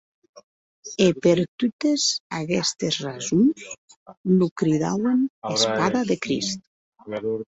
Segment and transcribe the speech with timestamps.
[1.07, 2.05] E per totes
[2.37, 3.67] aguestes rasons
[4.39, 5.21] lo cridauen
[5.53, 6.65] Espada de Crist.